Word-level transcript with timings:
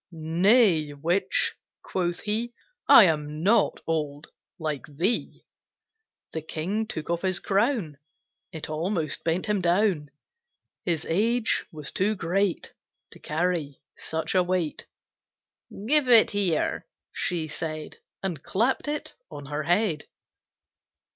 "Nay, 0.11 0.93
Witch!" 0.95 1.53
quoth 1.83 2.21
he, 2.21 2.55
"I 2.87 3.03
am 3.03 3.43
not 3.43 3.81
old 3.85 4.31
like 4.57 4.87
thee." 4.87 5.45
The 6.31 6.41
King 6.41 6.87
took 6.87 7.11
off 7.11 7.21
his 7.21 7.39
crown, 7.39 7.99
It 8.51 8.67
almost 8.67 9.23
bent 9.23 9.45
him 9.45 9.61
down; 9.61 10.09
His 10.85 11.05
age 11.07 11.67
was 11.71 11.91
too 11.91 12.15
great 12.15 12.73
To 13.11 13.19
carry 13.19 13.79
such 13.95 14.33
a 14.33 14.41
weight. 14.41 14.87
"Give 15.85 16.07
it 16.09 16.31
here!" 16.31 16.87
she 17.11 17.47
said, 17.47 17.97
And 18.23 18.41
clapt 18.43 18.87
it 18.87 19.13
on 19.29 19.45
her 19.45 19.61
head. 19.61 20.07